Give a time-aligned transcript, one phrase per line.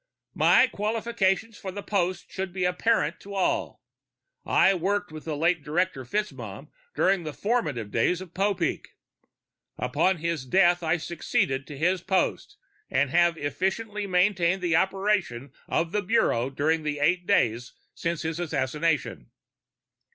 [0.33, 3.83] "My qualifications for the post should be apparent to all.
[4.43, 8.97] I worked with the late Director FitzMaugham during the formative days of Popeek.
[9.77, 12.57] Upon his death I succeeded to his post
[12.89, 18.39] and have efficiently maintained the operation of the Bureau during the eight days since his
[18.39, 19.29] assassination.